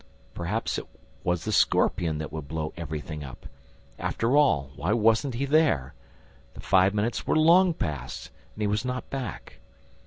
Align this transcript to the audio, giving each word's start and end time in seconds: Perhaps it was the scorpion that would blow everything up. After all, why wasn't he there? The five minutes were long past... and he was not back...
Perhaps 0.33 0.79
it 0.79 0.87
was 1.23 1.45
the 1.45 1.51
scorpion 1.51 2.17
that 2.17 2.31
would 2.31 2.47
blow 2.47 2.73
everything 2.75 3.23
up. 3.23 3.45
After 3.99 4.35
all, 4.35 4.71
why 4.75 4.93
wasn't 4.93 5.35
he 5.35 5.45
there? 5.45 5.93
The 6.55 6.59
five 6.59 6.95
minutes 6.95 7.27
were 7.27 7.37
long 7.37 7.75
past... 7.75 8.31
and 8.55 8.63
he 8.63 8.67
was 8.67 8.83
not 8.83 9.11
back... 9.11 9.59